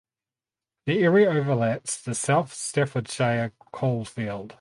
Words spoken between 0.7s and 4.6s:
The area overlaps the South Staffordshire coalfield.